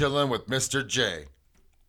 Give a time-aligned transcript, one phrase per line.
[0.00, 0.86] Chillin' with Mr.
[0.86, 1.26] J.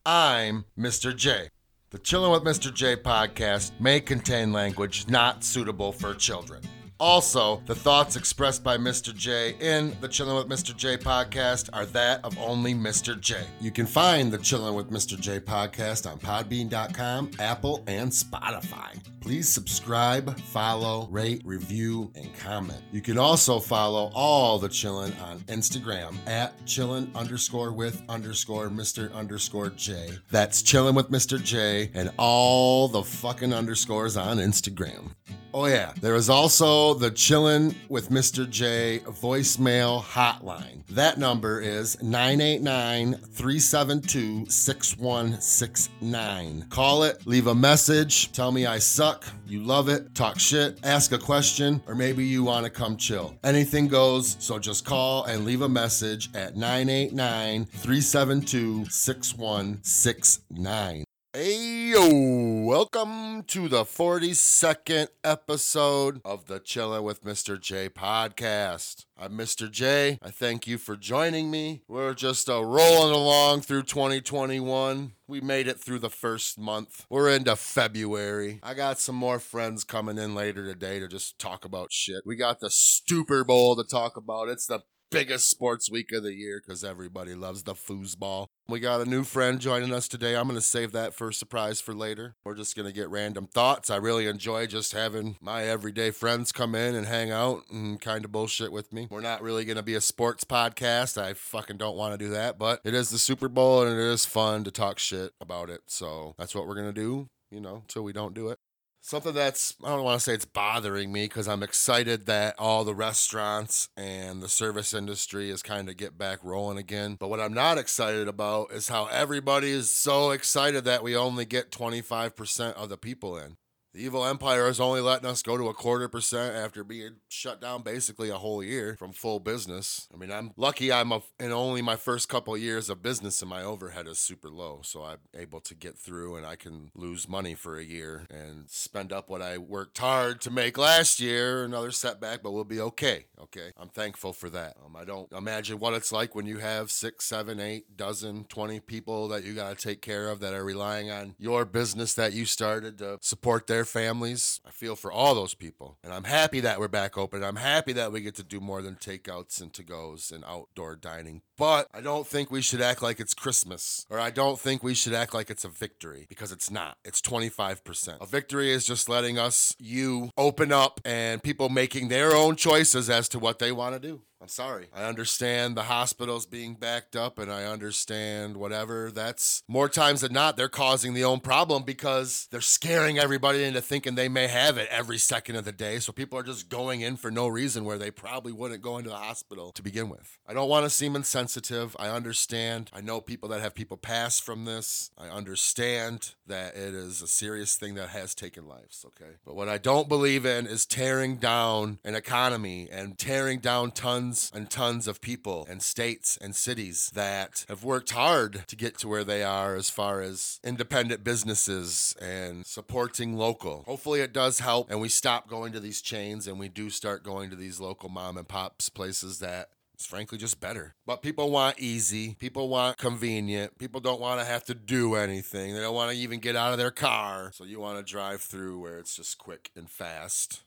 [0.05, 1.15] I'm Mr.
[1.15, 1.47] J.
[1.91, 2.73] The Chillin' with Mr.
[2.73, 6.61] J podcast may contain language not suitable for children.
[7.01, 9.11] Also, the thoughts expressed by Mr.
[9.11, 10.77] J in the Chilling with Mr.
[10.77, 13.19] J podcast are that of only Mr.
[13.19, 13.37] J.
[13.59, 15.19] You can find the Chilling with Mr.
[15.19, 18.99] J podcast on Podbean.com, Apple, and Spotify.
[19.19, 22.83] Please subscribe, follow, rate, review, and comment.
[22.91, 29.11] You can also follow all the Chillin' on Instagram at Chillin' underscore with underscore Mr.
[29.15, 30.11] underscore J.
[30.29, 31.43] That's Chillin' with Mr.
[31.43, 35.15] J and all the fucking underscores on Instagram.
[35.53, 35.91] Oh, yeah.
[35.99, 38.49] There is also the Chillin' with Mr.
[38.49, 40.87] J voicemail hotline.
[40.87, 46.67] That number is 989 372 6169.
[46.69, 51.11] Call it, leave a message, tell me I suck, you love it, talk shit, ask
[51.11, 53.37] a question, or maybe you want to come chill.
[53.43, 61.03] Anything goes, so just call and leave a message at 989 372 6169.
[61.33, 67.57] Hey yo, welcome to the 42nd episode of the Chillin' with Mr.
[67.57, 69.05] J podcast.
[69.17, 69.71] I'm Mr.
[69.71, 70.19] J.
[70.21, 71.83] I thank you for joining me.
[71.87, 75.13] We're just uh, rolling along through 2021.
[75.25, 77.05] We made it through the first month.
[77.09, 78.59] We're into February.
[78.61, 82.23] I got some more friends coming in later today to just talk about shit.
[82.25, 84.49] We got the Super Bowl to talk about.
[84.49, 88.47] It's the biggest sports week of the year because everybody loves the foosball.
[88.69, 90.37] We got a new friend joining us today.
[90.37, 92.35] I'm going to save that for a surprise for later.
[92.45, 93.89] We're just going to get random thoughts.
[93.89, 98.23] I really enjoy just having my everyday friends come in and hang out and kind
[98.23, 99.09] of bullshit with me.
[99.11, 101.21] We're not really going to be a sports podcast.
[101.21, 104.01] I fucking don't want to do that, but it is the Super Bowl and it
[104.01, 105.81] is fun to talk shit about it.
[105.87, 108.59] So that's what we're going to do, you know, until we don't do it.
[109.03, 112.83] Something that's, I don't want to say it's bothering me because I'm excited that all
[112.83, 117.17] the restaurants and the service industry is kind of get back rolling again.
[117.19, 121.45] But what I'm not excited about is how everybody is so excited that we only
[121.45, 123.57] get 25% of the people in.
[123.93, 127.59] The evil empire is only letting us go to a quarter percent after being shut
[127.59, 130.07] down basically a whole year from full business.
[130.13, 133.41] I mean, I'm lucky I'm a, in only my first couple of years of business
[133.41, 134.79] and my overhead is super low.
[134.83, 138.69] So I'm able to get through and I can lose money for a year and
[138.69, 141.65] spend up what I worked hard to make last year.
[141.65, 143.25] Another setback, but we'll be okay.
[143.41, 143.73] Okay.
[143.75, 144.77] I'm thankful for that.
[144.85, 148.79] Um, I don't imagine what it's like when you have six, seven, eight, dozen, 20
[148.79, 152.31] people that you got to take care of that are relying on your business that
[152.31, 154.59] you started to support their families.
[154.65, 155.97] I feel for all those people.
[156.03, 157.43] And I'm happy that we're back open.
[157.43, 160.95] I'm happy that we get to do more than takeouts and to goes and outdoor
[160.95, 161.41] dining.
[161.57, 164.93] But I don't think we should act like it's Christmas, or I don't think we
[164.93, 166.97] should act like it's a victory because it's not.
[167.05, 168.17] It's 25%.
[168.19, 173.09] A victory is just letting us, you, open up and people making their own choices
[173.09, 174.21] as to what they want to do.
[174.41, 174.87] I'm sorry.
[174.91, 179.11] I understand the hospitals being backed up and I understand whatever.
[179.11, 183.81] That's more times than not, they're causing the own problem because they're scaring everybody into
[183.81, 185.99] thinking they may have it every second of the day.
[185.99, 189.11] So people are just going in for no reason where they probably wouldn't go into
[189.11, 190.39] the hospital to begin with.
[190.47, 191.95] I don't want to seem insensitive.
[191.99, 192.89] I understand.
[192.91, 195.11] I know people that have people pass from this.
[195.19, 199.33] I understand that it is a serious thing that has taken lives, okay?
[199.45, 204.30] But what I don't believe in is tearing down an economy and tearing down tons
[204.53, 209.07] and tons of people and states and cities that have worked hard to get to
[209.07, 213.83] where they are as far as independent businesses and supporting local.
[213.85, 217.23] Hopefully it does help and we stop going to these chains and we do start
[217.23, 219.69] going to these local mom and pops places that
[220.01, 220.95] it's frankly just better.
[221.05, 222.35] But people want easy.
[222.39, 223.77] People want convenient.
[223.77, 225.75] People don't want to have to do anything.
[225.75, 227.51] They don't want to even get out of their car.
[227.53, 230.63] So you want to drive through where it's just quick and fast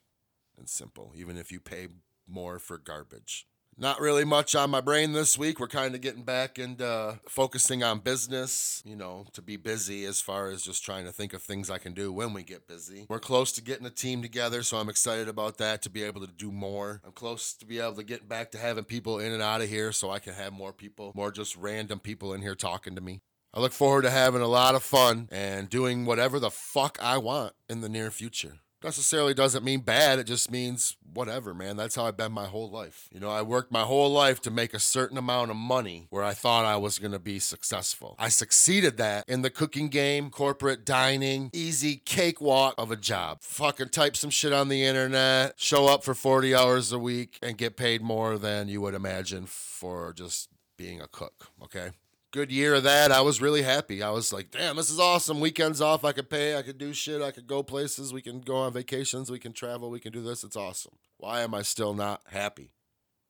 [0.56, 1.88] and simple, even if you pay
[2.28, 3.48] more for garbage.
[3.76, 5.58] Not really much on my brain this week.
[5.58, 10.04] We're kind of getting back into uh, focusing on business, you know, to be busy
[10.04, 12.68] as far as just trying to think of things I can do when we get
[12.68, 13.06] busy.
[13.08, 16.20] We're close to getting a team together, so I'm excited about that to be able
[16.20, 17.00] to do more.
[17.04, 19.68] I'm close to be able to get back to having people in and out of
[19.68, 23.00] here so I can have more people, more just random people in here talking to
[23.00, 23.22] me.
[23.52, 27.18] I look forward to having a lot of fun and doing whatever the fuck I
[27.18, 28.58] want in the near future.
[28.84, 30.18] Necessarily doesn't mean bad.
[30.18, 31.76] It just means whatever, man.
[31.76, 33.08] That's how I've been my whole life.
[33.12, 36.22] You know, I worked my whole life to make a certain amount of money where
[36.24, 38.16] I thought I was going to be successful.
[38.18, 43.38] I succeeded that in the cooking game, corporate dining, easy cakewalk of a job.
[43.40, 47.56] Fucking type some shit on the internet, show up for 40 hours a week, and
[47.56, 51.90] get paid more than you would imagine for just being a cook, okay?
[52.34, 53.12] Good year of that.
[53.12, 54.02] I was really happy.
[54.02, 55.38] I was like, damn, this is awesome.
[55.38, 56.04] Weekends off.
[56.04, 56.58] I could pay.
[56.58, 57.22] I could do shit.
[57.22, 58.12] I could go places.
[58.12, 59.30] We can go on vacations.
[59.30, 59.88] We can travel.
[59.88, 60.42] We can do this.
[60.42, 60.96] It's awesome.
[61.16, 62.72] Why am I still not happy?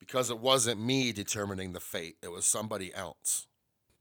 [0.01, 3.47] Because it wasn't me determining the fate, it was somebody else.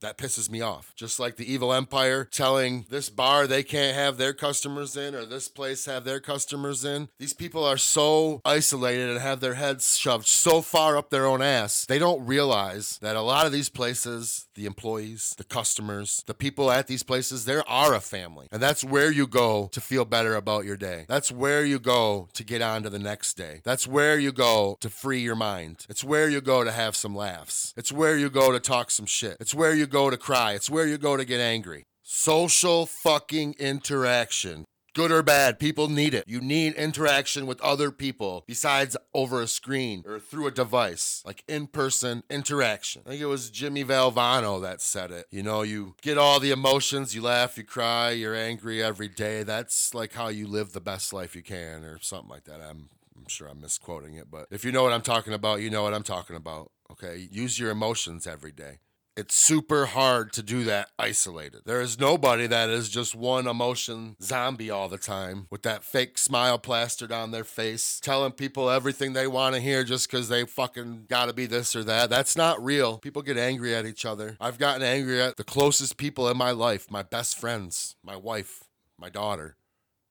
[0.00, 0.92] That pisses me off.
[0.94, 5.24] Just like the evil empire telling this bar they can't have their customers in or
[5.24, 7.08] this place have their customers in.
[7.18, 11.42] These people are so isolated and have their heads shoved so far up their own
[11.42, 11.86] ass.
[11.86, 16.70] They don't realize that a lot of these places, the employees, the customers, the people
[16.70, 18.48] at these places, there are a family.
[18.52, 21.06] And that's where you go to feel better about your day.
[21.08, 23.60] That's where you go to get on to the next day.
[23.64, 25.86] That's where you go to free your mind.
[25.88, 27.72] It's where you go to have some laughs.
[27.76, 29.36] It's where you go to talk some shit.
[29.40, 30.52] It's where you go to cry.
[30.52, 31.84] It's where you go to get angry.
[32.02, 34.64] Social fucking interaction.
[34.94, 36.22] Good or bad, people need it.
[36.28, 41.42] You need interaction with other people besides over a screen or through a device, like
[41.48, 43.02] in person interaction.
[43.04, 45.26] I think it was Jimmy Valvano that said it.
[45.32, 49.42] You know, you get all the emotions, you laugh, you cry, you're angry every day.
[49.42, 52.60] That's like how you live the best life you can, or something like that.
[52.60, 55.70] I'm I'm sure I'm misquoting it, but if you know what I'm talking about, you
[55.70, 56.70] know what I'm talking about.
[56.92, 57.26] Okay.
[57.32, 58.78] Use your emotions every day
[59.16, 61.62] it's super hard to do that isolated.
[61.64, 66.18] There is nobody that is just one emotion zombie all the time with that fake
[66.18, 70.44] smile plastered on their face, telling people everything they want to hear just because they
[70.44, 72.10] fucking gotta be this or that.
[72.10, 72.98] That's not real.
[72.98, 74.36] People get angry at each other.
[74.40, 78.64] I've gotten angry at the closest people in my life, my best friends, my wife,
[78.98, 79.56] my daughter.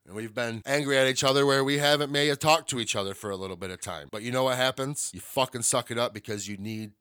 [0.06, 2.96] And we've been angry at each other where we haven't may have talked to each
[2.96, 4.10] other for a little bit of time.
[4.12, 5.12] But you know what happens?
[5.14, 6.92] You fucking suck it up because you need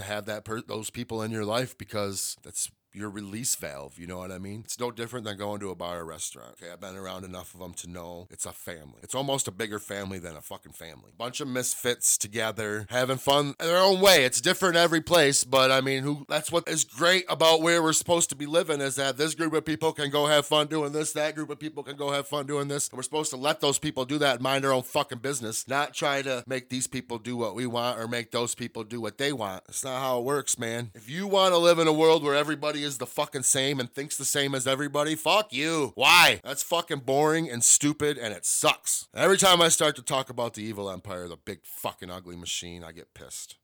[0.00, 3.98] to have that per- those people in your life because that's your release valve.
[3.98, 4.62] You know what I mean?
[4.64, 6.52] It's no different than going to a bar or restaurant.
[6.52, 9.00] Okay, I've been around enough of them to know it's a family.
[9.02, 11.12] It's almost a bigger family than a fucking family.
[11.16, 14.24] Bunch of misfits together, having fun in their own way.
[14.24, 16.26] It's different every place, but I mean, who?
[16.28, 19.52] That's what is great about where we're supposed to be living is that this group
[19.54, 22.26] of people can go have fun doing this, that group of people can go have
[22.26, 24.72] fun doing this, and we're supposed to let those people do that and mind their
[24.72, 28.30] own fucking business, not try to make these people do what we want or make
[28.30, 29.62] those people do what they want.
[29.68, 30.90] It's not how it works, man.
[30.94, 33.92] If you want to live in a world where everybody is the fucking same and
[33.92, 35.92] thinks the same as everybody, fuck you.
[35.94, 36.40] Why?
[36.44, 39.08] That's fucking boring and stupid and it sucks.
[39.14, 42.84] Every time I start to talk about the evil empire, the big fucking ugly machine,
[42.84, 43.56] I get pissed.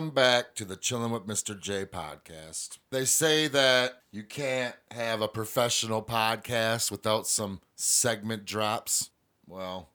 [0.00, 1.60] Welcome back to the Chilling with Mr.
[1.60, 2.78] J podcast.
[2.90, 9.10] They say that you can't have a professional podcast without some segment drops.
[9.46, 9.90] Well,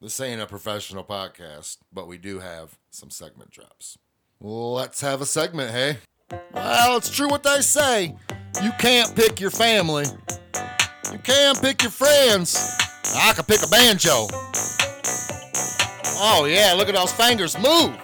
[0.00, 3.96] this ain't a professional podcast, but we do have some segment drops.
[4.40, 5.98] Let's have a segment, hey?
[6.52, 8.16] Well, it's true what they say.
[8.60, 10.06] You can't pick your family.
[11.12, 12.76] You can pick your friends.
[13.14, 14.26] I can pick a banjo.
[16.16, 17.96] Oh, yeah, look at those fingers move.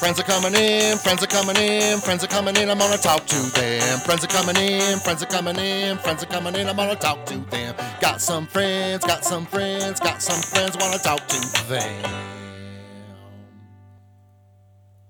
[0.00, 3.26] Friends are coming in, friends are coming in, friends are coming in, I'm gonna talk
[3.26, 3.98] to them.
[3.98, 7.26] Friends are coming in, friends are coming in, friends are coming in, I'm gonna talk
[7.26, 7.76] to them.
[8.00, 12.50] Got some friends, got some friends, got some friends, wanna talk to them.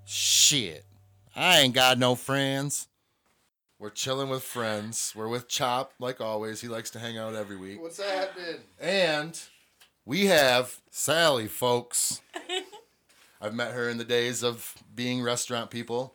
[0.04, 0.84] Shit.
[1.36, 2.88] I ain't got no friends.
[3.78, 5.12] We're chilling with friends.
[5.14, 6.62] We're with Chop, like always.
[6.62, 7.80] He likes to hang out every week.
[7.80, 8.56] What's happening?
[8.80, 9.40] And
[10.04, 12.22] we have Sally, folks.
[13.40, 16.14] I've met her in the days of being restaurant people.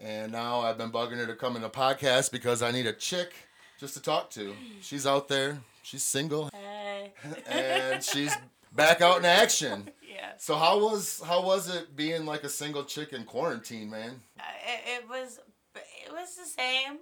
[0.00, 2.92] And now I've been bugging her to come in the podcast because I need a
[2.92, 3.32] chick
[3.80, 4.54] just to talk to.
[4.80, 5.58] She's out there.
[5.82, 6.50] She's single.
[6.52, 7.12] Hey.
[7.48, 8.36] And she's
[8.72, 9.90] back out in action.
[10.08, 10.32] yeah.
[10.36, 14.20] So how was how was it being like a single chick in quarantine, man?
[14.38, 15.40] Uh, It, it was
[15.74, 16.98] it was the same.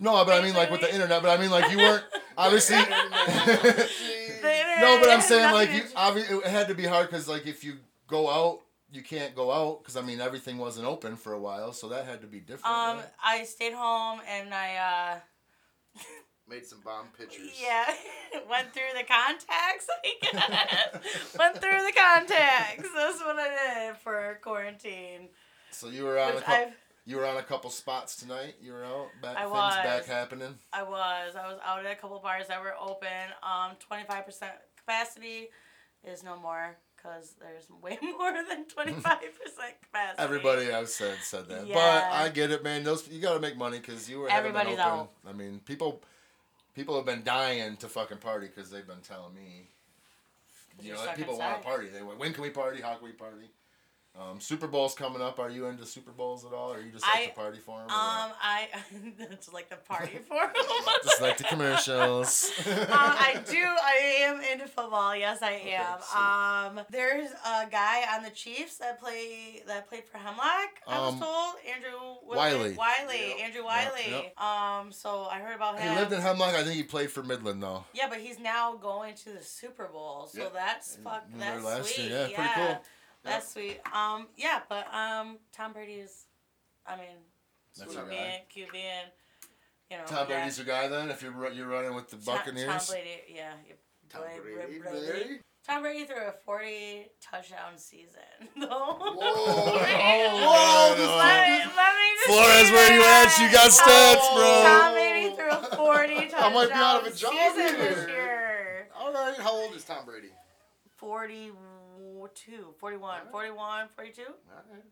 [0.00, 1.22] No, but I mean like with the internet.
[1.22, 2.04] But I mean like you weren't
[2.36, 2.76] obviously.
[2.76, 3.88] The
[4.80, 7.62] no, but I'm saying like you obviously it had to be hard because like if
[7.64, 7.74] you
[8.06, 8.60] go out,
[8.92, 12.04] you can't go out because I mean everything wasn't open for a while, so that
[12.04, 12.66] had to be different.
[12.66, 13.06] Um, right?
[13.24, 15.20] I stayed home and I
[16.48, 17.50] Made some bomb uh pictures.
[17.60, 17.86] yeah
[18.50, 19.86] went through the contacts.
[19.88, 22.88] I guess went through the contacts.
[22.94, 25.28] That's what I did for quarantine.
[25.70, 26.72] So you were on a couple,
[27.06, 28.56] you were on a couple spots tonight.
[28.60, 29.74] You were out back I things was.
[29.76, 30.54] back happening.
[30.72, 33.08] I was I was out at a couple bars that were open.
[33.42, 35.48] Um, twenty five percent capacity
[36.04, 40.22] is no more because there's way more than twenty five percent capacity.
[40.22, 42.84] Everybody I've said said that, but I get it, man.
[42.84, 44.84] Those you got to make money because you were Everybody's open.
[44.84, 45.10] out.
[45.26, 46.02] I mean, people
[46.74, 49.68] people have been dying to fucking party because they've been telling me.
[50.80, 51.88] You know, stuck people want to party.
[51.88, 52.80] They went, when can we party?
[52.80, 53.50] How can we party?
[54.14, 55.38] Um, Super Bowl's coming up.
[55.38, 56.70] Are you into Super Bowls at all?
[56.74, 57.88] Or you just like I- to party for them?
[57.88, 58.68] Um, I
[59.18, 60.52] that's like the party for.
[61.02, 62.52] just like the commercials.
[62.66, 63.56] um, I do.
[63.56, 65.16] I am into football.
[65.16, 65.98] Yes, I am.
[66.02, 66.78] sweet.
[66.80, 70.68] um, there's a guy on the Chiefs that play that played for Hemlock.
[70.86, 72.60] I was Um, told Andrew what Wylie.
[72.66, 72.78] is it?
[72.78, 73.28] Wylie.
[73.28, 73.38] Yep.
[73.40, 74.32] Andrew Yep, Wylie.
[74.36, 75.90] Um, so I heard about him.
[75.90, 76.54] he lived in Hemlock.
[76.54, 77.86] I think he played for Midland though.
[77.94, 80.52] Yeah, but he's now going to the Super Bowl, so Yep.
[80.52, 81.24] that's fuck.
[81.30, 82.08] You were there That's last sweet.
[82.10, 82.28] year.
[82.30, 82.82] Yeah, pretty cool.
[83.24, 83.80] That's sweet.
[83.94, 86.26] Um, yeah, but um, Tom Brady is,
[86.86, 87.06] I mean,
[87.78, 88.24] That's your your QB guy.
[88.24, 88.78] and QB
[89.90, 90.04] you know.
[90.06, 90.36] Tom yeah.
[90.36, 91.10] Brady's your guy then.
[91.10, 92.66] If you're ru- you're running with the Tom- Buccaneers.
[92.66, 93.52] Tom Brady, yeah.
[93.68, 93.74] you-
[94.08, 95.06] Tom Bra- Brady, Bra- Brady.
[95.06, 95.40] Brady.
[95.66, 98.20] Tom Brady threw a 40 touchdown season.
[98.60, 98.66] though.
[98.68, 99.14] Whoa.
[99.14, 103.38] Whoa, let, me, let me just Flores, say where you at?
[103.38, 104.62] You got stats, bro.
[104.64, 107.98] Tom Brady threw a 40 touchdown I might be out of a job season this
[108.06, 108.08] here.
[108.08, 108.88] year.
[108.98, 109.36] All right.
[109.38, 110.30] How old is Tom Brady?
[112.22, 114.22] 42, 41, 41, 42.
[114.22, 114.30] All
[114.70, 114.82] right.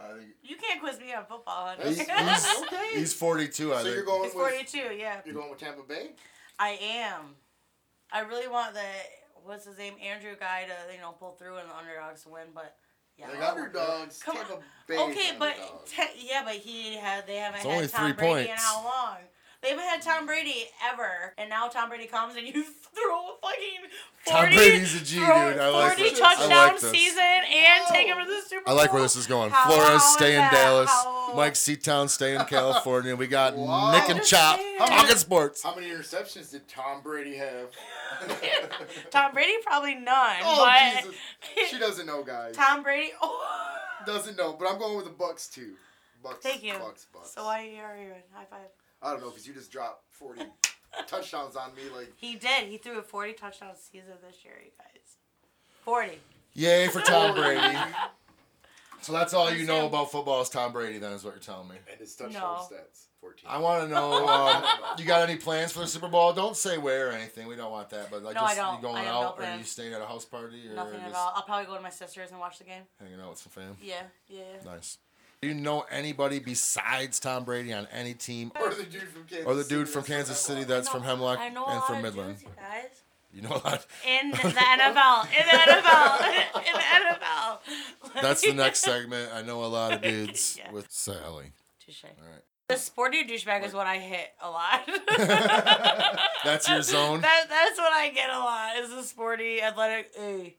[0.00, 1.84] I think You can't quiz me on football, honey.
[1.90, 2.88] he's, he's, Okay.
[2.98, 3.72] he's 42.
[3.72, 3.94] I So think.
[3.96, 5.20] you're going He's with 42, yeah.
[5.24, 6.10] you're going with Tampa Bay?
[6.58, 7.36] I am.
[8.10, 8.80] I really want the
[9.44, 12.48] what's his name Andrew guy to you know pull through and the underdogs to win,
[12.54, 12.74] but
[13.16, 13.28] yeah.
[13.30, 14.20] They're underdogs.
[14.22, 14.44] Come on.
[14.46, 14.98] Tampa Bay.
[14.98, 15.54] Okay, but
[15.86, 18.84] te- yeah, but he had they haven't It's had only Tom three Brady in how
[18.84, 19.16] long?
[19.62, 23.34] They haven't had Tom Brady ever, and now Tom Brady comes and you throw a
[23.40, 23.90] fucking
[24.26, 25.60] Tom forty, Brady's a G, throw dude.
[25.60, 26.18] I like forty this.
[26.18, 26.90] touchdown I like this.
[26.90, 28.74] season and take him to the Super Bowl.
[28.74, 29.50] I like where this is going.
[29.50, 30.52] How- Flores how is stay in that?
[30.52, 30.90] Dallas.
[30.90, 33.14] How- Mike Seatown stay in California.
[33.16, 33.92] We got Wow.
[33.92, 35.62] Nick and Chop How talking sports.
[35.62, 37.68] How many interceptions did Tom Brady have?
[39.10, 41.70] Tom Brady probably none, Oh but Jesus!
[41.70, 42.54] She doesn't know, guys.
[42.56, 43.12] Tom Brady.
[43.22, 43.46] Oh.
[44.06, 45.74] doesn't know, but I'm going with the Bucks too.
[46.22, 46.42] Bucks.
[46.42, 46.74] Thank you.
[46.74, 47.06] Bucks.
[47.12, 47.32] Bucks.
[47.34, 48.60] So why are you high five?
[49.02, 50.42] I don't know because you just dropped 40
[51.06, 51.82] touchdowns on me.
[51.94, 52.68] Like He did.
[52.68, 55.16] He threw a 40 touchdown season this year, you guys.
[55.84, 56.18] 40.
[56.54, 57.76] Yay for Tom Brady.
[59.00, 60.98] So that's all you know about football is Tom Brady.
[60.98, 61.76] Then is what you're telling me.
[61.90, 62.76] and his touchdown No.
[62.76, 63.48] stats 14.
[63.48, 64.26] I want to know.
[64.32, 64.64] Um,
[64.98, 66.32] you got any plans for the Super Bowl?
[66.32, 67.46] Don't say where or anything.
[67.48, 68.10] We don't want that.
[68.10, 68.76] But like, No, I just don't.
[68.76, 69.70] you going I have no out, or are you plans.
[69.70, 71.32] staying at a house party, or Nothing just at all.
[71.36, 72.82] I'll probably go to my sister's and watch the game.
[73.00, 73.76] hanging out with some fam?
[73.82, 74.42] Yeah, yeah.
[74.64, 74.98] Nice.
[75.42, 79.44] Do you know anybody besides Tom Brady on any team, or the dude from Kansas
[79.44, 81.70] or the dude City from that's Kansas City that's I from Hemlock I know a
[81.70, 82.38] and lot from of Midland?
[82.38, 83.02] dudes, you guys.
[83.34, 83.86] You know a lot.
[84.08, 85.24] In the NFL.
[85.24, 86.58] In the NFL.
[86.58, 87.58] In the NFL.
[88.22, 89.30] That's the next segment.
[89.34, 90.70] I know a lot of dudes Yeah.
[90.70, 91.50] with Sally.
[91.84, 92.04] Touche.
[92.04, 92.42] All right.
[92.68, 94.82] The sporty douchebag is what I hit a lot.
[96.44, 97.20] That's your zone?
[97.22, 98.76] That, that's what I get a lot.
[98.76, 100.56] Is the sporty athletic hey,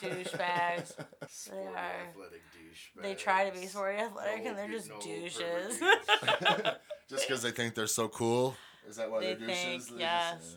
[0.00, 0.92] douchebags.
[1.28, 2.53] Sporty athletic douchebags.
[3.00, 5.80] They try to be sporty athletic No, and they're just no, douches.
[7.10, 8.56] Just because they think they're so cool.
[8.88, 9.86] Is that why They they're douches?
[9.86, 10.36] think, They yes.
[10.42, 10.56] just-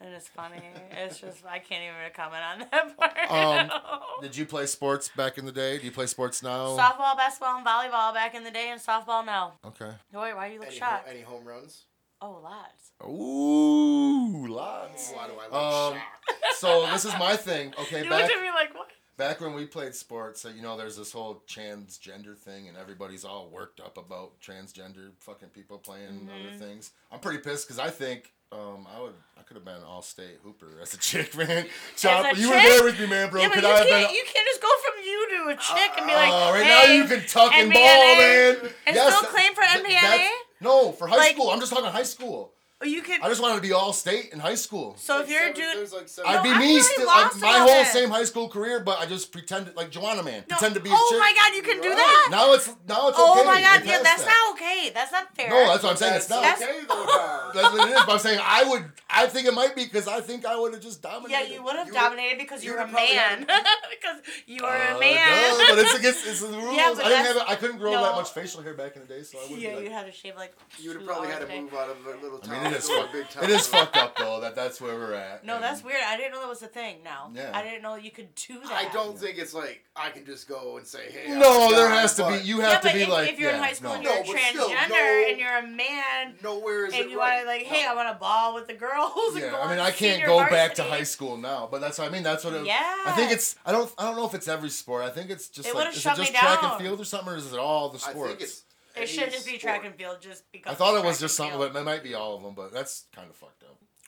[0.00, 0.62] and it's funny.
[0.92, 2.96] It's just I can't even comment on that
[3.28, 3.30] part.
[3.72, 3.80] Um,
[4.22, 5.78] Did you play sports back in the day?
[5.78, 6.68] Do you play sports now?
[6.76, 9.54] Softball, basketball, and volleyball back in the day, and softball now.
[9.64, 9.90] Okay.
[10.12, 11.08] Wait, why you look Any, shocked?
[11.10, 11.86] any home runs?
[12.20, 12.92] Oh, lots.
[13.04, 15.12] Ooh, lots.
[15.12, 16.56] Why do I look Um, shocked?
[16.58, 17.72] So this is my thing.
[17.80, 18.87] Okay, You back looked at me like what?
[19.18, 23.24] Back when we played sports, uh, you know, there's this whole transgender thing, and everybody's
[23.24, 26.58] all worked up about transgender fucking people playing other Mm-hmm.
[26.58, 26.92] things.
[27.12, 30.38] I'm pretty pissed because I think um, I would, I could have been an all-state
[30.42, 31.66] hooper as a chick, man.
[31.96, 33.42] Chop, a you were there with me, man, bro.
[33.42, 34.16] yeah, could you I have can't, been?
[34.16, 36.68] you can't just go from you to a chick and be like, oh, right hey,
[36.88, 37.82] now you can tuck and ball,
[38.16, 38.56] man.
[38.86, 40.28] And Yes, still claim for th- NBA?
[40.60, 41.50] No, for high Like- school.
[41.50, 42.52] I'm just talking high school.
[42.84, 43.20] You can.
[43.22, 44.94] I just wanted to be all-state in high school.
[44.98, 46.30] So if you're a dude, like seven.
[46.30, 47.06] I'd be I'm me really still.
[47.06, 47.86] Like, my whole it.
[47.88, 50.44] same high school career, but I just pretended like Joanna Man.
[50.48, 51.18] no, Pretend to be a oh chick.
[51.18, 51.96] my god, you can do Right.
[51.96, 52.28] that.
[52.30, 53.26] Now it's now it's okay.
[53.34, 54.30] oh my god, yeah, that's that.
[54.30, 54.90] not okay.
[54.94, 55.50] That's not fair.
[55.50, 56.12] No, that's what I'm saying.
[56.12, 56.42] That's It's not.
[56.42, 58.00] That's- okay though, That's what it is.
[58.06, 58.84] But I'm saying I would.
[59.10, 61.32] I think it might be because I think I would have just dominated.
[61.48, 63.40] yeah, you would have dominated because you you're a man.
[63.90, 65.56] because you are Uh, a man.
[65.58, 66.76] duh, but it's against it's the rules.
[66.76, 67.36] Yeah, I didn't have.
[67.38, 69.60] it- I couldn't grow that much facial hair back in the day, so I wouldn't.
[69.60, 70.54] yeah, be like, you had to shave like.
[70.78, 72.86] You would have probably had to move out of a little town mean, it is
[72.88, 73.44] to a fuck, big town.
[73.44, 75.44] It is fucked up though that that's where we're at.
[75.44, 76.00] No, and- that's weird.
[76.06, 76.98] I didn't know that was a thing.
[77.04, 77.50] Now, Yeah.
[77.54, 78.72] I didn't know you could do that.
[78.72, 81.32] I don't think it's like I can just go and say, hey.
[81.32, 82.38] I'm No, a there guy, has to be.
[82.46, 83.32] You have but to be if, like.
[83.32, 83.94] if you're in high school no.
[83.96, 87.04] and you're No, a but still, transgender no- and you're a man Nowhere is and
[87.04, 87.34] it you right.
[87.36, 87.92] want to like, hey, No.
[87.92, 89.12] I want to ball with the girls.
[89.36, 92.08] Yeah, I mean, I can't senior go back to high school now, but that's what
[92.08, 92.22] I mean.
[92.22, 92.96] That's what it, Yeah.
[93.06, 93.56] I think it's.
[93.66, 93.92] I don't.
[93.98, 95.02] I don't know if it's every sport.
[95.04, 97.00] I think it's just It like would've is it shut just me track and field
[97.00, 98.62] or something, or is it all the I sports?
[98.98, 100.72] It any should just be track and field, just because.
[100.72, 101.72] I thought it was just and something, field.
[101.72, 102.54] but it might be all of them.
[102.54, 103.57] But that's kind of fucked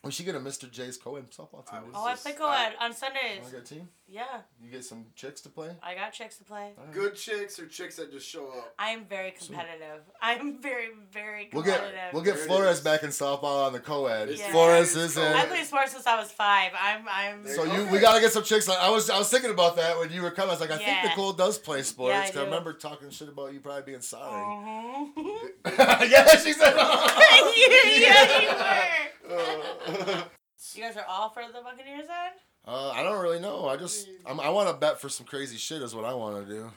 [0.02, 0.06] up.
[0.06, 0.70] We should get a Mr.
[0.70, 1.72] J's co-ed softball team.
[1.72, 1.88] I dude.
[1.88, 3.40] was Oh, I just- play co-ed on Sundays.
[3.42, 3.88] Wanna get a team?
[4.12, 4.24] Yeah,
[4.60, 5.70] You get some chicks to play.
[5.84, 6.72] I got chicks to play.
[6.76, 6.92] Alright.
[6.92, 8.74] Good chicks or chicks that just show up.
[8.76, 10.00] I am very competitive.
[10.20, 11.94] I am very, very We'll competitive.
[11.94, 12.82] get we'll get There it Flores is.
[12.84, 14.30] back in softball on the co-ed.
[14.30, 14.50] Yeah.
[14.50, 15.32] Flores is I in.
[15.36, 16.72] I played sports since I was five.
[16.76, 17.44] I'm, I'm.
[17.44, 17.92] There So you, Okay.
[17.92, 18.66] we gotta get some chicks.
[18.66, 20.50] Like, I was, I was thinking about that when you were coming.
[20.50, 22.12] I was like, I think Nicole does play sports.
[22.12, 22.44] Yeah, I 'cause I, do.
[22.46, 24.42] remember talking shit about you probably being sorry.
[24.42, 25.50] Mhm.
[26.10, 26.74] yeah, she said.
[26.76, 29.09] yeah, you were.
[30.74, 32.32] You guys are all for the Buccaneers then?
[32.66, 33.66] Uh, I don't really know.
[33.66, 35.80] I just, I'm, I want to bet for some crazy shit.
[35.80, 36.70] Is what I want to do.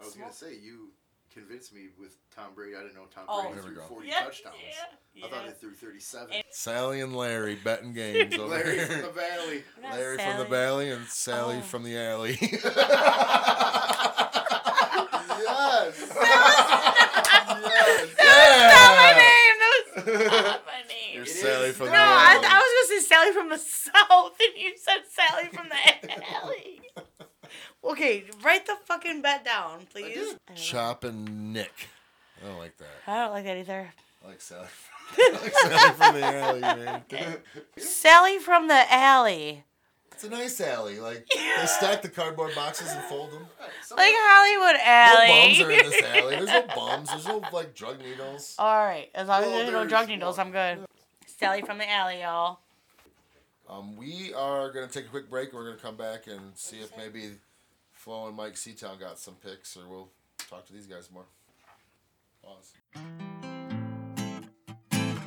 [0.00, 0.90] I was gonna say you
[1.32, 2.74] convinced me with Tom Brady.
[2.76, 3.42] I didn't know Tom Oh.
[3.42, 4.56] Brady Here we threw 40 Yeah, touchdowns.
[5.14, 5.50] yeah, I thought yeah.
[5.50, 6.28] he threw 37.
[6.34, 8.86] And- Sally and Larry betting games over Larry here.
[8.88, 9.64] from the Valley.
[9.76, 11.62] We're not Larry from the valley and Sally Oh.
[11.62, 12.36] from the alley.
[12.42, 12.52] yes.
[17.62, 18.08] yes.
[18.18, 19.56] That's not my name.
[19.60, 21.01] That was not my name.
[21.26, 21.76] You're It Sally is.
[21.76, 22.46] from No, the I, alley.
[22.46, 26.80] I was gonna say Sally from the South, and you said Sally from the alley.
[27.84, 30.14] Okay, write the fucking bet down, please.
[30.14, 30.18] did.
[30.18, 30.54] I don't know.
[30.54, 31.88] Chop and Nick.
[32.42, 32.86] I don't like that.
[33.08, 33.92] I don't like that either.
[34.24, 34.66] I like Sally.
[35.18, 37.02] I like Sally from the alley, man.
[37.76, 39.64] Sally from the alley.
[40.12, 41.00] It's a nice alley.
[41.00, 43.46] Like they stack the cardboard boxes and fold them.
[43.58, 45.48] Alright, some- Like Hollywood No alley.
[45.48, 46.36] bums are in this alley.
[46.36, 47.08] There's no bums.
[47.08, 48.54] There's no like drug needles.
[48.60, 50.46] All right, as long as Well, there's no there's drug needles, one.
[50.46, 50.86] I'm good.
[51.42, 52.60] Sally from the alley, y'all.
[53.68, 55.52] Um, we are gonna take a quick break.
[55.52, 57.32] We're gonna come back and see if maybe
[57.92, 60.08] Flo and Mike Seatown got some picks, or we'll
[60.48, 61.24] talk to these guys more.
[62.44, 62.74] Pause.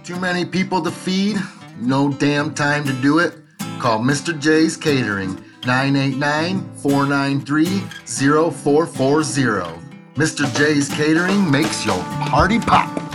[0.06, 1.36] Too many people to feed?
[1.80, 3.34] No damn time to do it?
[3.80, 4.39] Call Mr.
[4.39, 7.65] J's Catering 989 493
[8.06, 9.82] 0440.
[10.15, 10.56] Mr.
[10.56, 13.14] J's Catering makes your party pop.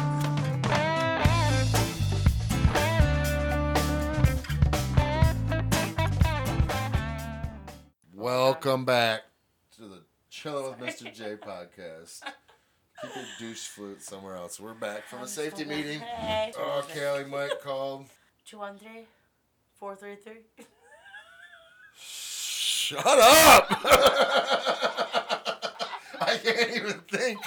[8.63, 9.23] Welcome back
[9.77, 11.15] to the Chilling with Mr.
[11.15, 12.21] J podcast.
[13.01, 14.61] Keep your douche flute somewhere else.
[14.61, 16.01] We're back from a safety meeting.
[16.01, 16.53] Hey.
[16.59, 18.05] Oh, Kelly Mike called.
[18.45, 19.07] 213
[19.79, 20.67] 433.
[21.97, 23.67] Shut up!
[26.21, 27.41] I can't even think.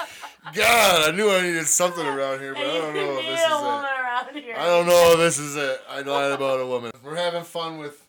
[0.55, 4.47] God, I knew I needed something around here, but I don't know if this is
[4.47, 4.57] it.
[4.57, 5.79] I don't know if this is it.
[5.87, 6.89] I lied about a woman.
[7.03, 8.03] We're having fun with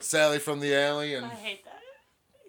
[0.00, 1.71] Sally from the alley and I hate that.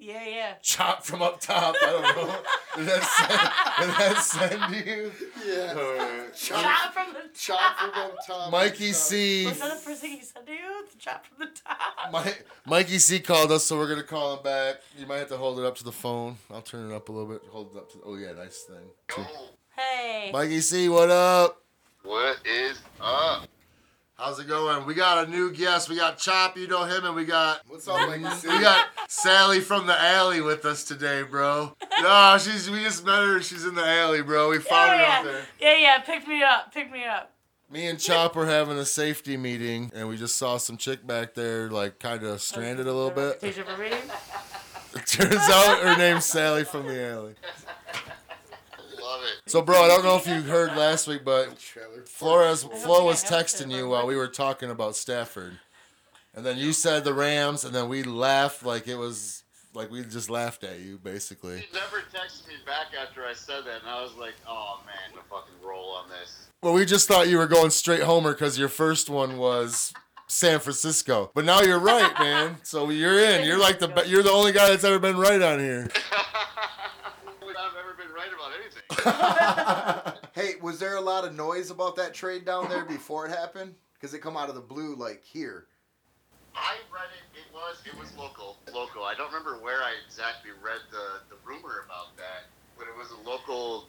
[0.05, 0.53] Yeah, yeah.
[0.61, 1.75] Chop from up top.
[1.81, 2.35] I don't know.
[2.75, 5.11] Did that send, did that send you?
[5.45, 5.73] Yeah.
[5.77, 6.35] Alright.
[6.35, 7.77] Chop, Chop from the chop top.
[7.93, 8.51] from up top.
[8.51, 9.45] Mikey C.
[9.45, 10.85] Was that the first thing he said to you?
[10.91, 12.25] The chop from the top.
[12.25, 12.31] Mi-
[12.65, 14.81] Mikey C called us, so we're gonna call him back.
[14.97, 16.35] You might have to hold it up to the phone.
[16.51, 17.41] I'll turn it up a little bit.
[17.49, 17.99] Hold it up to.
[18.05, 19.25] Oh yeah, nice thing.
[19.77, 20.31] Hey.
[20.33, 21.61] Mikey C, what up?
[22.03, 23.47] What is up?
[24.15, 24.85] How's it going?
[24.85, 25.89] We got a new guest.
[25.89, 29.59] We got Chop, you know him, and we got What's up, Mikey we got Sally
[29.59, 31.75] from the alley with us today, bro.
[32.01, 33.41] No, she's we just met her.
[33.41, 34.49] She's in the alley, bro.
[34.49, 35.41] We found her yeah, out there.
[35.59, 35.99] yeah, yeah.
[35.99, 36.73] Pick me up.
[36.73, 37.31] Pick me up.
[37.71, 41.33] Me and Chop were having a safety meeting, and we just saw some chick back
[41.33, 43.39] there, like kind of stranded a little bit.
[43.39, 43.99] Deja vu reading.
[44.95, 47.35] It turns out her name's Sally from the alley.
[49.13, 49.49] Love it.
[49.51, 51.59] So, bro, I don't know if you heard last week, but
[52.05, 55.59] Flores, Flo was texting you while we were talking about Stafford,
[56.33, 59.43] and then you said the Rams, and then we laughed like it was
[59.75, 61.59] like we just laughed at you, basically.
[61.59, 64.95] He never texted me back after I said that, and I was like, oh man,
[65.15, 66.47] I'm fucking roll on this.
[66.63, 69.93] Well, we just thought you were going straight homer because your first one was
[70.25, 72.57] San Francisco, but now you're right, man.
[72.63, 73.45] So you're in.
[73.45, 75.87] You're like the you're the only guy that's ever been right on here.
[77.55, 78.82] I've never been right about anything.
[80.33, 83.75] Hey, was there a lot of noise about that trade down there before it happened?
[83.93, 85.67] Because it come out of the blue like here.
[86.55, 87.37] I read it.
[87.37, 89.03] It was it was local, local.
[89.03, 93.11] I don't remember where I exactly read the the rumor about that, but it was
[93.11, 93.85] a local,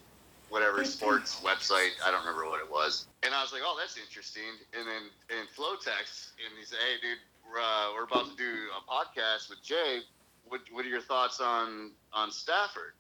[0.50, 1.96] whatever sports website.
[2.04, 3.08] I don't remember what it was.
[3.22, 4.60] And I was like, oh, that's interesting.
[4.76, 8.36] And then in flow text, and he said, hey, dude, we're, uh, we're about to
[8.36, 10.00] do a podcast with Jay.
[10.46, 12.92] What what are your thoughts on on Stafford?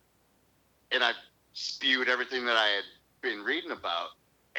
[0.92, 1.12] And I
[1.54, 2.84] spewed everything that I had
[3.22, 4.10] been reading about.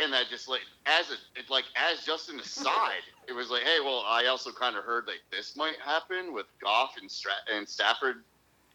[0.01, 3.61] And I just like as a it, like as just an aside, it was like,
[3.63, 7.31] hey, well, I also kind of heard like this might happen with Goff and Stra-
[7.53, 8.23] and Stafford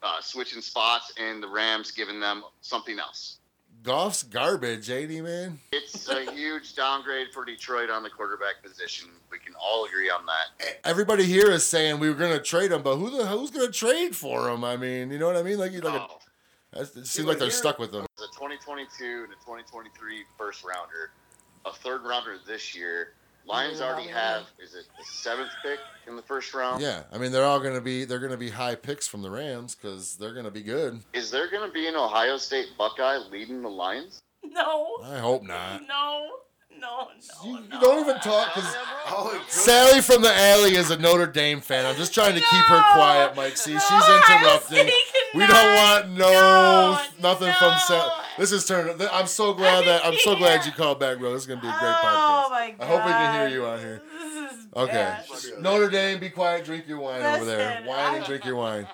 [0.02, 3.36] uh, switching spots, and the Rams giving them something else.
[3.82, 5.58] Goff's garbage, ain't he, man?
[5.72, 9.08] It's a huge downgrade for Detroit on the quarterback position.
[9.30, 10.78] We can all agree on that.
[10.84, 14.16] Everybody here is saying we were gonna trade him, but who the who's gonna trade
[14.16, 14.64] for him?
[14.64, 15.58] I mean, you know what I mean?
[15.58, 16.18] Like, like Oh,
[16.72, 18.06] that's- it seems like they're stuck with him.
[18.40, 21.10] The 2022 and a 2023 first rounder,
[21.66, 23.08] a third rounder this year.
[23.46, 26.82] Lions Yeah, already have is it the seventh pick in the first round?
[26.82, 29.74] Yeah, I mean they're all gonna be they're gonna be high picks from the Rams
[29.74, 31.00] because they're gonna be good.
[31.14, 34.20] Is there going to be an Ohio State Buckeye leading the Lions?
[34.42, 34.96] No.
[35.04, 35.82] I hope not.
[35.88, 36.26] No.
[36.78, 37.08] No.
[37.44, 37.44] No.
[37.44, 37.80] You, no.
[37.80, 38.74] don't even talk because
[39.06, 41.84] Oh, Sally from the alley is a Notre Dame fan.
[41.84, 43.56] I'm just trying to keep her quiet, Mike.
[43.58, 44.90] See, No, she's interrupting.
[45.34, 47.78] We don't want no, No, nothing from.
[47.86, 48.10] Sally.
[48.40, 48.96] This is turning.
[49.12, 51.34] I'm so glad that I'm so glad you called back, bro.
[51.34, 52.14] This is gonna be a great podcast.
[52.14, 52.82] Oh my god.
[52.82, 54.02] I hope we can hear you out here.
[54.74, 54.92] Okay.
[54.92, 55.26] bad.
[55.58, 57.84] Notre Dame, be quiet, drink your wine over there.
[57.86, 58.86] Wine and drink your wine.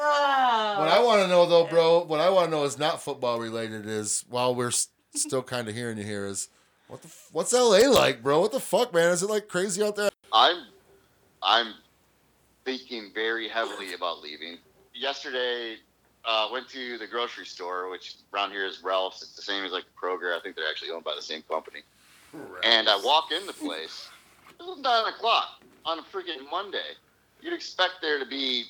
[0.00, 0.76] Oh.
[0.78, 3.40] What I want to know though, bro, what I want to know is not football
[3.40, 3.84] related.
[3.84, 6.48] Is while we're still kind of hearing you here, is
[6.86, 8.38] what the f- what's LA like, bro?
[8.38, 9.10] What the fuck, man?
[9.10, 10.10] Is it like crazy out there?
[10.32, 10.66] I'm
[11.42, 11.74] I'm
[12.64, 14.58] thinking very heavily about leaving.
[14.94, 15.78] Yesterday,
[16.26, 19.22] uh, went to the grocery store, which around here is Ralph's.
[19.22, 20.36] It's the same as like Kroger.
[20.36, 21.80] I think they're actually owned by the same company.
[22.64, 24.08] And I walk in the place.
[24.58, 26.96] It was nine o'clock on a freaking Monday.
[27.40, 28.64] You'd expect there to be,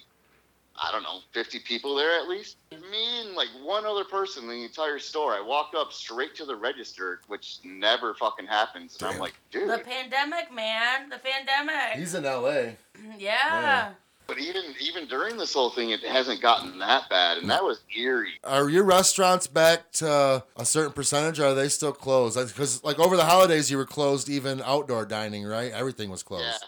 [0.77, 2.57] I don't know, fifty people there at least.
[2.73, 5.33] Me and like one other person in the entire store.
[5.33, 8.97] I walk up straight to the register, which never fucking happens.
[9.01, 9.71] And I'm like, dude.
[9.71, 11.09] The pandemic, man.
[11.09, 11.99] The pandemic.
[11.99, 12.49] He's in LA.
[13.17, 13.17] yeah.
[13.19, 13.93] Yeah.
[14.27, 17.81] But even even during this whole thing, it hasn't gotten that bad, and that was
[17.95, 18.41] eerie.
[18.43, 21.39] Are your restaurants back to a certain percentage?
[21.41, 22.39] Or are they still closed?
[22.39, 25.71] Because like over the holidays, you were closed, even outdoor dining, right?
[25.73, 26.65] Everything was closed.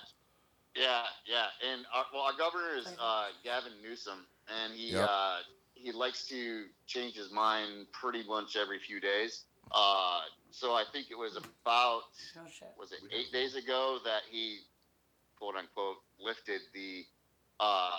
[0.76, 1.72] Yeah, yeah, yeah.
[1.72, 4.26] And our, well, our governor is uh, Gavin Newsom,
[4.62, 5.08] and he Yep.
[5.10, 5.38] uh,
[5.72, 9.44] he likes to change his mind pretty much every few days.
[9.72, 12.02] Uh, so I think it was about
[12.36, 12.68] No shit.
[12.78, 14.60] was it eight days ago that he
[15.38, 17.04] quote unquote lifted the
[17.60, 17.90] uh,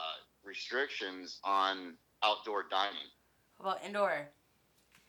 [0.44, 2.98] restrictions on outdoor dining.
[3.60, 4.28] How about indoor?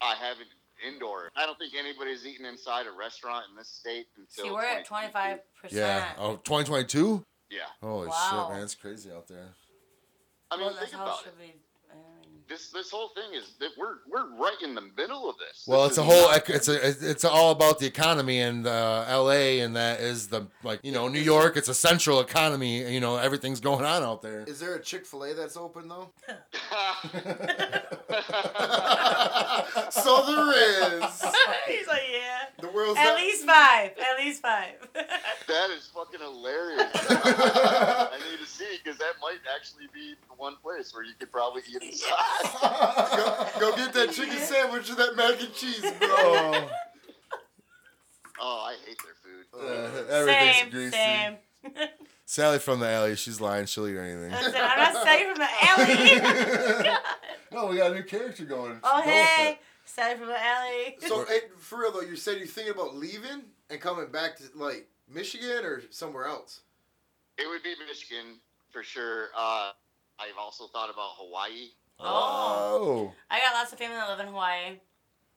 [0.01, 0.49] I haven't
[0.87, 1.31] indoor.
[1.37, 4.45] I don't think anybody's eaten inside a restaurant in this state until.
[4.45, 5.39] See, we're at 25%.
[5.71, 6.13] Yeah.
[6.19, 7.25] Oh, 2022?
[7.51, 8.47] Yeah, Holy Wow.
[8.49, 8.63] shit, man.
[8.65, 9.49] It's crazy out there.
[10.51, 11.25] I mean, well, that's think how about it it.
[11.25, 11.55] should be.
[12.49, 15.37] I mean, This this whole thing is that we're we're right in the middle of
[15.39, 15.65] this.
[15.67, 16.31] Well, This it's a whole.
[16.31, 17.11] not- It's a.
[17.11, 19.61] It's all about the economy and uh, L.A.
[19.61, 21.57] and that is the like you know New York.
[21.57, 22.93] It's a central economy.
[22.93, 24.45] You know everything's going on out there.
[24.47, 26.11] Is there a Chick Fil A that's open though?
[29.91, 31.03] so there is.
[31.69, 32.47] He's like, yeah.
[32.61, 33.91] The world's At not- least five.
[33.99, 34.75] At least five.
[34.95, 36.91] that is fucking hilarious.
[36.95, 41.31] I need to see because that might actually be the one place where you could
[41.31, 42.38] probably eat inside.
[42.43, 45.89] Go, go get that chicken sandwich and that mac and cheese, bro.
[48.41, 49.47] oh, I hate their food.
[49.55, 50.91] uh, everything's same, greasy.
[50.91, 51.37] same.
[52.25, 53.17] Sally from the alley.
[53.17, 53.67] She's lying.
[53.67, 54.31] She'll eat anything.
[54.31, 56.99] Listen, I'm not Sally from the alley.
[57.53, 58.79] no, we got a new character going.
[58.85, 59.53] oh, Go hey.
[59.53, 59.59] it.
[59.87, 60.97] Sally from the alley.
[61.01, 64.45] So, hey, for real though, you said you're thinking about leaving and coming back to
[64.55, 66.61] like Michigan or somewhere else.
[67.39, 69.29] It would be Michigan for sure.
[69.37, 69.71] Uh,
[70.19, 71.71] I've also thought about Hawaii.
[72.01, 73.13] Oh.
[73.31, 74.79] I got lots of family that live in Hawaii.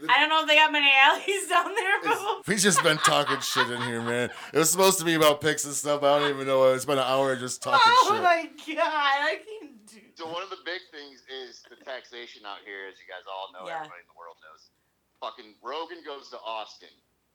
[0.10, 3.39] I don't know if they got many alleys down there, but We've just been talking
[3.39, 4.30] shit in here, man.
[4.54, 6.02] It was supposed to be about picks and stuff.
[6.02, 6.74] I don't even know.
[6.74, 8.24] It's been an hour just talking oh shit.
[8.24, 10.00] my god, I can't do.
[10.15, 13.54] So one of the big things is the taxation out here, as you guys all
[13.54, 13.78] know, Yeah.
[13.78, 14.69] everybody in the world knows.
[15.21, 16.89] Fucking Rogan goes to Austin.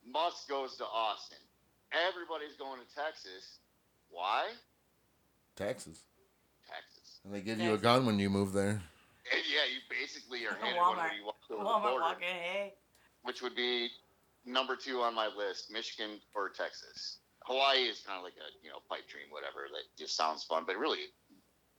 [0.04, 1.38] Musk goes to Austin.
[1.92, 3.58] Everybody's going to Texas.
[4.10, 4.50] Why?
[5.54, 6.02] Taxes.
[6.68, 7.20] Texas.
[7.24, 8.82] And they give you a gun when you move there.
[9.32, 11.10] And yeah, you basically are Like a handed one Walmart.
[11.10, 12.74] when you walk over the Walmart border, walking, hey.
[13.22, 13.88] which would be
[14.44, 17.18] number two on my list: Michigan or Texas.
[17.44, 19.66] Hawaii is kind of like a you know pipe dream, whatever.
[19.70, 21.10] That just sounds fun, but really,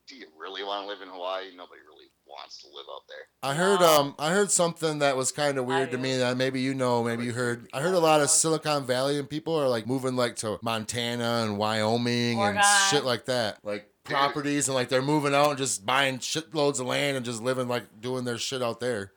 [0.07, 1.51] do you really want to live in Hawaii?
[1.55, 3.27] Nobody really wants to live out there.
[3.43, 3.87] I heard No.
[4.01, 7.03] um I heard something that was kind of weird to me that maybe you know
[7.03, 10.15] maybe you heard I heard a lot of Silicon Valley and people are like moving
[10.17, 15.33] like to Montana and Wyoming and shit like that like properties and like they're moving
[15.33, 18.79] out and just buying shitloads of land and just living like doing their shit out
[18.79, 19.11] there.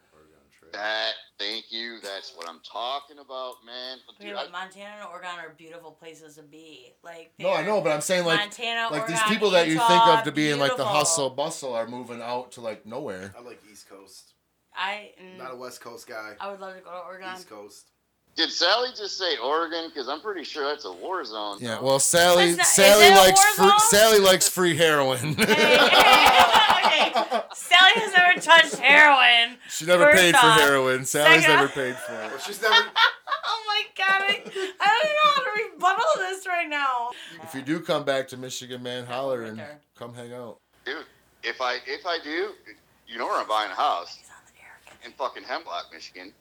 [0.73, 1.99] That, thank you.
[2.01, 3.99] That's what I'm talking about, man.
[4.21, 6.93] Yeah, Dude, but I, Montana and Oregon are beautiful places to be.
[7.03, 10.07] Like No, I know, but I'm saying like Montana, like these people that you think
[10.07, 13.35] of to be in like the hustle bustle are moving out to like nowhere.
[13.37, 14.35] I like East Coast.
[14.75, 16.35] I mm, Not a West Coast guy.
[16.41, 17.29] I would love to go to Oregon.
[17.35, 17.91] East Coast.
[18.41, 19.89] Did Sally just say Oregon?
[19.93, 21.59] Because I'm pretty sure that's a war zone.
[21.61, 21.83] Yeah, no?
[21.83, 23.89] well Sally It's not- Sally it a likes war free, zone?
[23.91, 25.37] Sally likes free heroin.
[25.39, 27.13] okay,
[27.55, 29.59] Sally has never touched heroin.
[29.69, 31.05] she never First paid off, for heroin.
[31.05, 32.31] Sally's second- never paid for it.
[32.31, 32.75] Well, she's never.
[33.53, 34.43] Oh my god, I,
[34.81, 37.11] I don't even know how to rebuttal this right now.
[37.43, 39.79] If you do come back to Michigan, man, holler and Winter.
[39.97, 40.59] come hang out.
[40.85, 41.05] dude,
[41.43, 42.51] if I if I do,
[43.09, 44.99] you know where I'm buying a house He's on the air.
[45.05, 46.33] in fucking Hemlock, Michigan.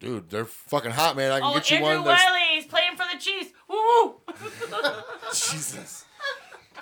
[0.00, 1.32] Dude, they're fucking hot, man.
[1.32, 3.50] I can Oh, get you Andrew one that's Wylie, he's playing for the Chiefs.
[3.68, 4.14] Woo woo.
[5.32, 6.04] Jesus.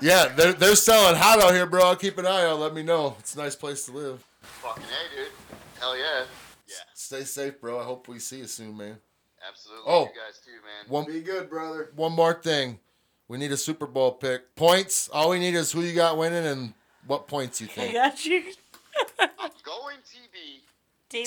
[0.02, 1.82] Yeah, they're they're selling hot out here, bro.
[1.84, 2.58] I'll keep an eye out.
[2.60, 3.16] Let me know.
[3.18, 4.22] It's a nice place to live.
[4.42, 5.28] Fucking hey, dude.
[5.80, 6.24] Hell yeah.
[6.68, 7.80] Yeah, Stay safe, bro.
[7.80, 8.98] I hope we see you soon, man.
[9.48, 9.84] absolutely.
[9.86, 10.02] Oh.
[10.02, 10.88] You guys too, man.
[10.88, 11.90] One Be good, brother.
[11.96, 12.80] one more thing.
[13.28, 14.54] We need a Super Bowl pick.
[14.56, 15.08] Points.
[15.08, 16.74] All we need is who you got winning and
[17.06, 17.96] what points you think.
[17.96, 18.14] I think.
[18.14, 18.42] got you.
[19.20, 20.60] I'm going TV.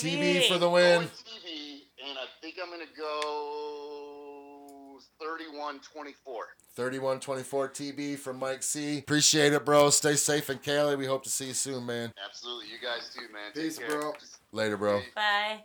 [0.00, 1.08] TV for the Going win.
[1.08, 6.14] TV, and I think I'm gonna go 31-24.
[6.76, 8.98] 31-24 TB from Mike C.
[8.98, 9.90] Appreciate it, bro.
[9.90, 10.96] Stay safe in Cali.
[10.96, 12.12] We hope to see you soon, man.
[12.24, 12.66] Absolutely.
[12.66, 13.52] You guys too, man.
[13.52, 13.88] Take Peace, care.
[13.88, 14.12] bro.
[14.52, 15.00] Later, bro.
[15.14, 15.64] Bye.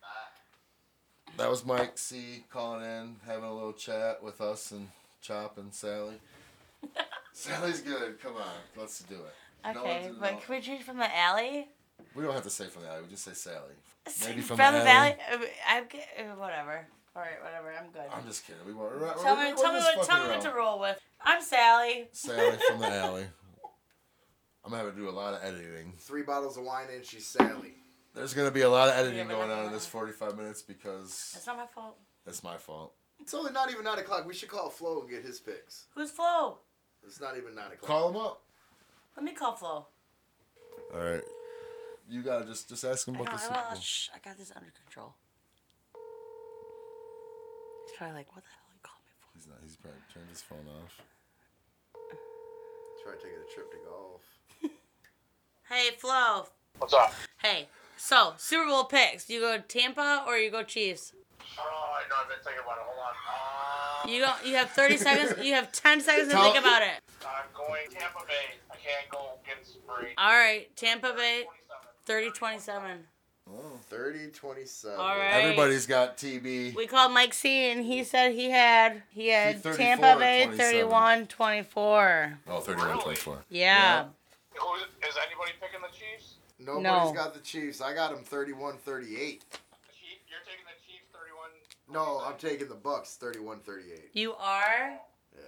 [0.00, 1.32] Bye.
[1.36, 4.88] That was Mike C calling in, having a little chat with us and
[5.20, 6.14] Chop and Sally.
[7.32, 8.20] Sally's good.
[8.22, 8.44] Come on,
[8.76, 9.68] let's do it.
[9.76, 11.68] Okay, one's- but can we change from the alley?
[12.14, 13.02] We don't have to say from the alley.
[13.02, 13.74] We just say Sally.
[14.24, 15.16] Maybe from from the the valley.
[15.30, 15.46] alley.
[15.46, 16.86] Uh, I get uh, whatever.
[17.14, 17.74] All right, whatever.
[17.78, 18.02] I'm good.
[18.12, 18.62] I'm just kidding.
[18.66, 19.00] We want.
[19.00, 21.00] We're, tell we're, me, we're tell me, what, tell fucking me what to roll with.
[21.22, 22.08] I'm Sally.
[22.12, 23.26] Sally from the alley.
[24.64, 25.94] I'm gonna have to do a lot of editing.
[25.98, 27.74] Three bottles of wine in, she's Sally.
[28.14, 31.46] There's gonna be a lot of editing going on in this 45 minutes because It's
[31.46, 31.96] not my fault.
[32.26, 32.92] it's my fault.
[33.20, 34.26] It's only not even nine o'clock.
[34.26, 35.86] We should call Flo and get his picks.
[35.94, 36.58] Who's Flo?
[37.06, 37.82] It's not even nine o'clock.
[37.88, 38.42] Call him up.
[39.16, 39.86] Let me call Flo.
[40.94, 41.22] All right.
[42.08, 43.80] You gotta just just ask him I, about know, the I, Super will, Bowl.
[43.80, 45.14] shh, I got this under control.
[47.86, 49.28] He's probably like, what the hell you call me for?
[49.36, 49.58] He's not.
[49.62, 50.92] He's probably turned his phone off.
[53.04, 54.22] Try taking a trip to golf.
[55.68, 56.46] Hey, Flo.
[56.78, 57.12] What's up?
[57.42, 57.68] Hey.
[57.98, 59.28] So, Super Bowl picks.
[59.28, 61.12] You go Tampa or you go Chiefs?
[61.58, 62.14] Oh, I know.
[62.22, 62.84] I've been thinking about it.
[62.86, 64.08] Hold on.
[64.08, 64.46] Um, you don't.
[64.46, 65.44] You have 30 seconds.
[65.44, 67.00] You have 10 seconds to Tell- think about it.
[67.20, 68.56] I'm going Tampa Bay.
[68.70, 70.14] I can't go against Brady.
[70.16, 71.44] All right, Tampa Bay,
[72.08, 72.98] 30-27.
[73.88, 75.00] 30 27.
[75.00, 75.30] All right.
[75.42, 76.74] Everybody's got TB.
[76.74, 80.88] We called Mike C and he said he had he had He Tampa Bay 27.
[80.88, 82.34] 31-24.
[82.48, 83.38] Oh, 31 24.
[83.48, 84.04] Yeah.
[84.54, 86.34] Who is, is anybody picking the Chiefs?
[86.58, 87.12] Nobody's No.
[87.14, 87.80] got the Chiefs.
[87.80, 89.08] I got them 31 38.
[89.08, 91.50] Chief, you're taking the Chiefs 31.
[91.90, 94.10] No, I'm taking the Bucks 31 38.
[94.12, 94.98] You are?
[95.34, 95.40] Yeah.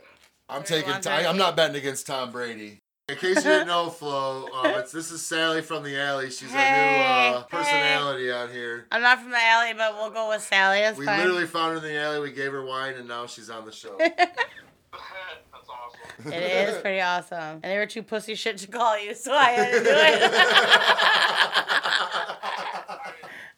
[0.48, 1.26] I'm 31, taking.
[1.26, 2.79] I, I'm not betting against Tom Brady.
[3.10, 6.30] In case you didn't know, Flo, um, it's, this is Sally from the alley.
[6.30, 7.46] She's Hey, our new uh, hey.
[7.50, 8.86] personality out here.
[8.92, 10.80] I'm not from the alley, but we'll go with Sally.
[10.80, 11.18] That's We fine.
[11.18, 12.20] literally found her in the alley.
[12.20, 13.96] We gave her wine, and now she's on the show.
[13.98, 16.32] That's awesome.
[16.32, 17.60] It is pretty awesome.
[17.62, 20.32] And they were too pussy shit to call you, so I had to do it.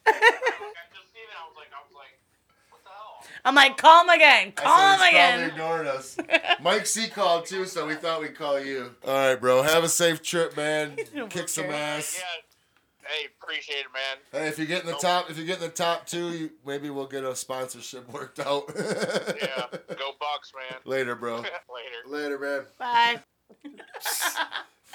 [0.05, 0.11] I
[0.93, 1.37] just seen it.
[1.37, 2.17] I was like, I was like,
[2.69, 3.23] what the hell?
[3.45, 4.53] I'm like, call him again.
[4.53, 5.49] Call said him he's probably again.
[5.49, 6.17] ignoring us.
[6.61, 8.91] Mike C called too, so we thought we'd call you.
[9.05, 9.61] All right, bro.
[9.63, 10.95] Have a safe trip, man.
[11.29, 12.17] Kick some ass.
[12.19, 12.25] Yeah.
[13.05, 14.43] Hey, appreciate it, man.
[14.43, 16.51] Hey, if you get in the top, if you get in the top two, you,
[16.65, 18.63] maybe we'll get a sponsorship worked out.
[18.77, 19.65] Yeah.
[19.89, 20.79] Go Bucks, man.
[20.85, 21.37] Later, bro.
[21.37, 21.49] Later.
[22.07, 22.61] Later, man.
[22.79, 23.19] Bye.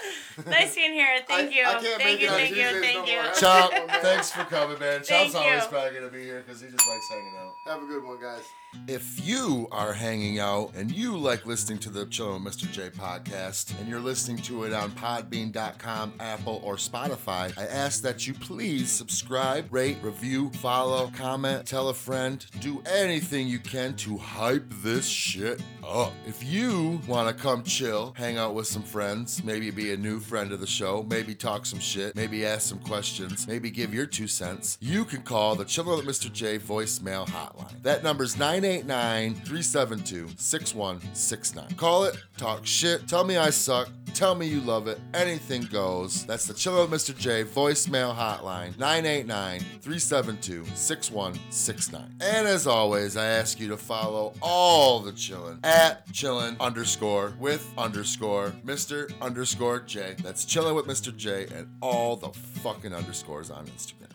[0.47, 1.09] nice being here.
[1.27, 1.65] Thank I- you.
[1.65, 2.29] I can't thank make you.
[2.29, 2.81] Thank you.
[2.81, 3.23] Thank no you.
[3.23, 3.33] more.
[3.35, 4.03] Chop, Have a good one, man.
[4.03, 5.03] thanks for coming, man.
[5.03, 7.55] Thank Chop's always probably gonna be here because he just likes hanging out.
[7.67, 8.43] Have a good one, guys.
[8.87, 12.71] If you are hanging out and you like listening to the Chillin' Mr.
[12.71, 18.27] J podcast and you're listening to it on podbean.com, Apple, or Spotify, I ask that
[18.27, 24.19] you please subscribe, rate, review, follow, comment, tell a friend, do anything you can to
[24.19, 26.13] hype this shit up.
[26.27, 30.21] If you want to come chill, hang out with some friends, maybe be a new
[30.21, 34.07] friend of the show, maybe talk some shit, maybe ask some questions, maybe give your
[34.07, 36.31] two cents, you can call the Chillin' Mr.
[36.31, 37.83] J voicemail hotline.
[37.83, 41.77] That number's 989 372 6169.
[41.77, 46.27] Call it, talk shit, tell me I suck, tell me you love it, anything goes.
[46.27, 47.17] That's the Chillin' with Mr.
[47.17, 52.17] J voicemail hotline 989 372 6169.
[52.21, 57.73] And as always, I ask you to follow all the chillin' at chillin' underscore with
[57.79, 59.13] underscore Mr.
[59.21, 60.17] underscore J.
[60.21, 61.17] That's chillin' with Mr.
[61.17, 64.08] J and all the fucking underscores on Instagram.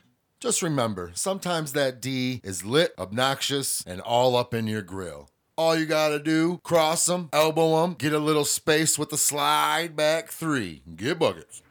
[0.44, 5.30] Just remember, sometimes that D is lit, obnoxious, and all up in your grill.
[5.58, 9.96] All you gotta do, cross them, elbow them, get a little space with the slide
[9.96, 10.82] back three.
[10.98, 11.62] Get buckets.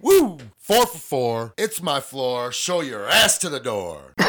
[0.00, 0.38] Woo!
[0.56, 1.52] Four for four.
[1.58, 2.52] It's my floor.
[2.52, 4.02] Show your ass to the door.
[4.18, 4.28] this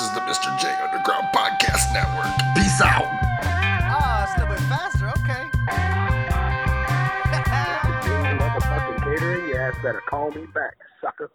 [0.00, 0.58] is the Mr.
[0.58, 2.34] J Underground Podcast Network.
[2.56, 3.27] Peace out.
[9.68, 11.26] Ass better call me back, sucker.